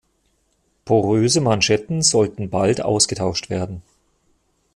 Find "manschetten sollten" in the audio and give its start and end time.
1.41-2.49